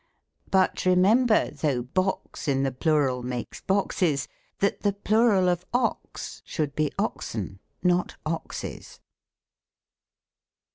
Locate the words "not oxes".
7.83-8.99